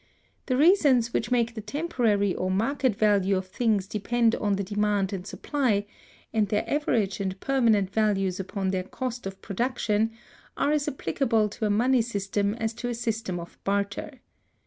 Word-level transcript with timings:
The 0.47 0.57
reasons 0.57 1.13
which 1.13 1.29
make 1.29 1.53
the 1.53 1.61
temporary 1.61 2.33
or 2.33 2.49
market 2.49 2.95
value 2.95 3.37
of 3.37 3.45
things 3.45 3.85
depend 3.85 4.33
on 4.33 4.53
the 4.55 4.63
demand 4.63 5.13
and 5.13 5.27
supply, 5.27 5.85
and 6.33 6.47
their 6.47 6.67
average 6.67 7.19
and 7.19 7.39
permanent 7.39 7.91
values 7.91 8.39
upon 8.39 8.71
their 8.71 8.81
cost 8.81 9.27
of 9.27 9.39
production, 9.43 10.09
are 10.57 10.71
as 10.71 10.87
applicable 10.87 11.49
to 11.49 11.67
a 11.67 11.69
money 11.69 12.01
system 12.01 12.55
as 12.55 12.73
to 12.73 12.89
a 12.89 12.95
system 12.95 13.39
of 13.39 13.59
barter. 13.63 14.21